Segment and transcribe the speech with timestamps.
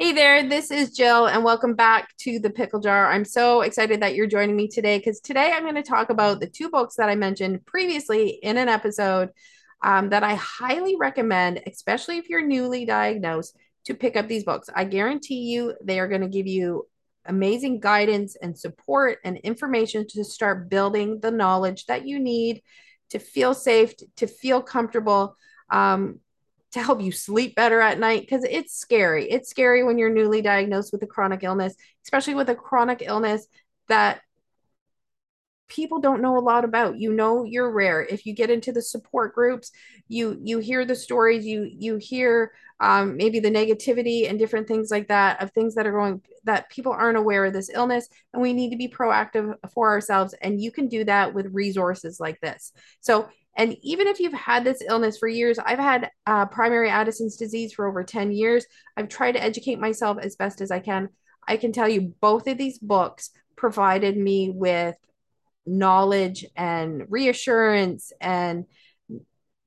[0.00, 3.10] Hey there, this is Jill, and welcome back to the Pickle Jar.
[3.10, 6.38] I'm so excited that you're joining me today because today I'm going to talk about
[6.38, 9.30] the two books that I mentioned previously in an episode
[9.82, 14.70] um, that I highly recommend, especially if you're newly diagnosed, to pick up these books.
[14.72, 16.86] I guarantee you they are going to give you
[17.26, 22.62] amazing guidance and support and information to start building the knowledge that you need
[23.10, 25.34] to feel safe, to feel comfortable.
[25.70, 26.20] Um,
[26.72, 29.30] to help you sleep better at night because it's scary.
[29.30, 33.46] It's scary when you're newly diagnosed with a chronic illness, especially with a chronic illness
[33.88, 34.20] that
[35.68, 36.98] people don't know a lot about.
[36.98, 38.02] You know you're rare.
[38.02, 39.70] If you get into the support groups
[40.08, 44.90] you you hear the stories you you hear um, maybe the negativity and different things
[44.90, 48.40] like that of things that are going that people aren't aware of this illness and
[48.40, 52.40] we need to be proactive for ourselves and you can do that with resources like
[52.40, 52.72] this.
[53.00, 57.36] So and even if you've had this illness for years i've had uh, primary addison's
[57.36, 58.64] disease for over 10 years
[58.96, 61.08] i've tried to educate myself as best as i can
[61.46, 64.96] i can tell you both of these books provided me with
[65.66, 68.64] knowledge and reassurance and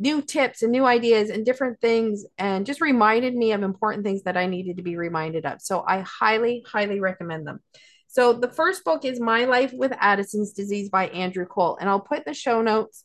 [0.00, 4.22] new tips and new ideas and different things and just reminded me of important things
[4.22, 5.60] that I needed to be reminded of.
[5.60, 7.60] So I highly, highly recommend them.
[8.08, 11.76] So the first book is My Life with Addison's Disease by Andrew Cole.
[11.78, 13.04] And I'll put the show notes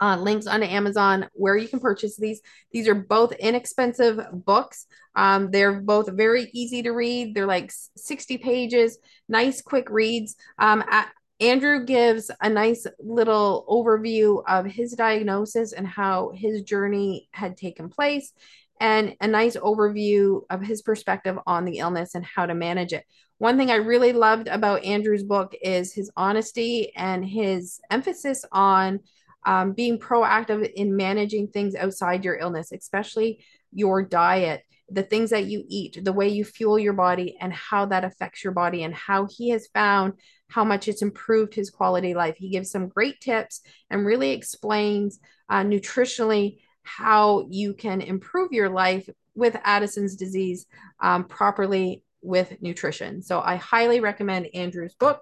[0.00, 2.40] uh, links on Amazon where you can purchase these.
[2.72, 4.86] These are both inexpensive books.
[5.14, 7.34] Um, they're both very easy to read.
[7.34, 10.36] They're like 60 pages, nice, quick reads.
[10.58, 17.28] Um, at, Andrew gives a nice little overview of his diagnosis and how his journey
[17.32, 18.32] had taken place,
[18.80, 23.04] and a nice overview of his perspective on the illness and how to manage it.
[23.38, 29.00] One thing I really loved about Andrew's book is his honesty and his emphasis on
[29.48, 35.46] um, being proactive in managing things outside your illness, especially your diet the things that
[35.46, 38.94] you eat, the way you fuel your body, and how that affects your body, and
[38.94, 40.14] how he has found
[40.48, 42.36] how much it's improved his quality of life.
[42.38, 45.18] He gives some great tips and really explains
[45.50, 50.66] uh, nutritionally how you can improve your life with Addison's disease
[51.00, 53.22] um, properly with nutrition.
[53.22, 55.20] So I highly recommend Andrew's book.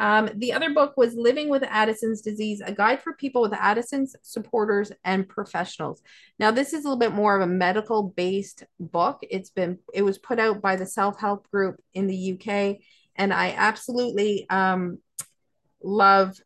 [0.00, 4.16] Um, the other book was Living with Addison's Disease, a guide for people with Addison's
[4.22, 6.02] supporters and professionals.
[6.38, 9.18] Now, this is a little bit more of a medical based book.
[9.22, 12.78] It's been, it was put out by the self help group in the UK.
[13.14, 15.00] And I absolutely um,
[15.82, 16.40] love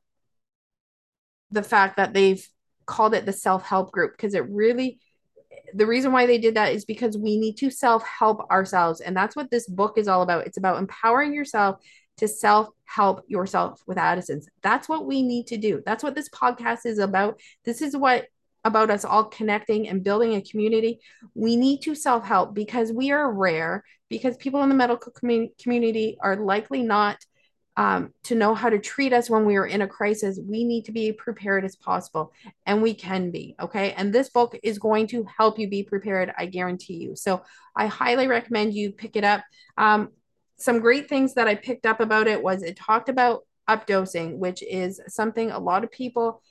[1.53, 2.44] the fact that they've
[2.86, 4.98] called it the self help group because it really,
[5.72, 9.00] the reason why they did that is because we need to self help ourselves.
[9.00, 10.48] And that's what this book is all about.
[10.48, 11.78] It's about empowering yourself
[12.19, 14.48] to self help yourself with Addison's.
[14.62, 15.82] That's what we need to do.
[15.84, 17.41] That's what this podcast is about.
[17.64, 18.26] This is what
[18.64, 21.00] about us all connecting and building a community.
[21.34, 25.50] We need to self help because we are rare, because people in the medical com-
[25.60, 27.19] community are likely not
[27.76, 30.38] um, to know how to treat us when we are in a crisis.
[30.42, 32.32] We need to be prepared as possible,
[32.64, 33.56] and we can be.
[33.60, 33.92] Okay.
[33.92, 37.16] And this book is going to help you be prepared, I guarantee you.
[37.16, 37.42] So
[37.76, 39.42] I highly recommend you pick it up.
[39.76, 40.10] Um,
[40.56, 44.62] some great things that I picked up about it was it talked about updosing, which
[44.62, 46.42] is something a lot of people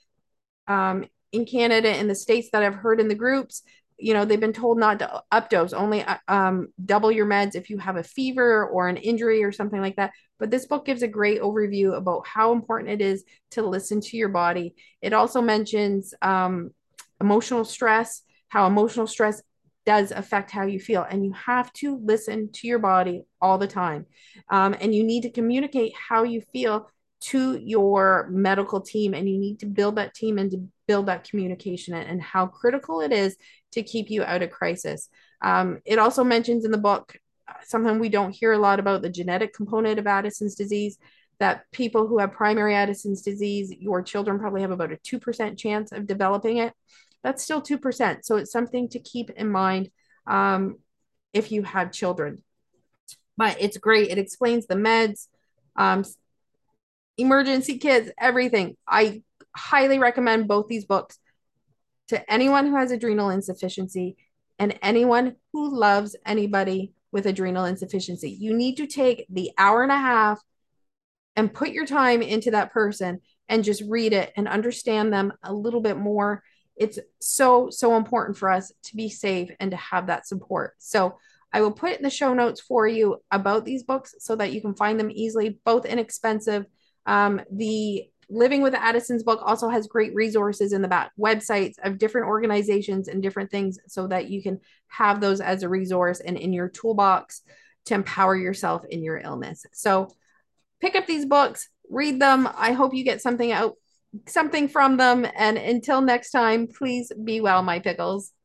[0.67, 3.63] um, in Canada and the states that I've heard in the groups,
[3.97, 7.69] you know, they've been told not to updose, only uh, um, double your meds if
[7.69, 10.11] you have a fever or an injury or something like that.
[10.39, 14.17] But this book gives a great overview about how important it is to listen to
[14.17, 14.75] your body.
[15.01, 16.71] It also mentions um,
[17.21, 19.41] emotional stress, how emotional stress
[19.85, 21.05] does affect how you feel.
[21.09, 24.05] And you have to listen to your body all the time.
[24.49, 26.89] Um, and you need to communicate how you feel
[27.21, 29.13] to your medical team.
[29.13, 33.01] And you need to build that team and to build that communication and how critical
[33.01, 33.37] it is
[33.71, 35.09] to keep you out of crisis.
[35.41, 37.17] Um, it also mentions in the book
[37.65, 40.97] something we don't hear a lot about the genetic component of Addison's disease.
[41.39, 45.91] That people who have primary Addison's disease, your children probably have about a 2% chance
[45.91, 46.73] of developing it
[47.23, 48.25] that's still 2%.
[48.25, 49.89] So it's something to keep in mind
[50.27, 50.77] um,
[51.31, 52.43] if you have children.
[53.37, 54.11] But it's great.
[54.11, 55.27] It explains the meds,
[55.75, 56.03] um,
[57.17, 58.77] emergency kits, everything.
[58.87, 59.23] I
[59.55, 61.17] highly recommend both these books
[62.09, 64.17] to anyone who has adrenal insufficiency
[64.59, 68.31] and anyone who loves anybody with adrenal insufficiency.
[68.31, 70.41] You need to take the hour and a half
[71.35, 75.53] and put your time into that person and just read it and understand them a
[75.53, 76.43] little bit more
[76.75, 81.17] it's so so important for us to be safe and to have that support so
[81.51, 84.61] i will put in the show notes for you about these books so that you
[84.61, 86.65] can find them easily both inexpensive
[87.05, 91.97] um, the Living with Addison's book also has great resources in the back, websites of
[91.97, 96.37] different organizations and different things so that you can have those as a resource and
[96.37, 97.41] in your toolbox
[97.85, 99.65] to empower yourself in your illness.
[99.73, 100.07] So
[100.81, 102.49] pick up these books, read them.
[102.55, 103.75] I hope you get something out
[104.27, 108.33] something from them and until next time, please be well my pickles.